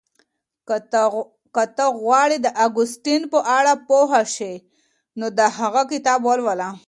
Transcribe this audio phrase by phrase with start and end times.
[1.55, 4.53] که ته غواړې د اګوستين په اړه پوه شې
[5.19, 6.69] نو د هغه کتاب ولوله.